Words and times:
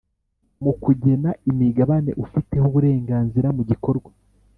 Mu 0.63 0.71
kugena 0.83 1.29
imigabane 1.49 2.11
ufiteho 2.23 2.65
uburenganzira 2.69 3.47
mu 3.57 3.63
gikorwa 3.69 4.09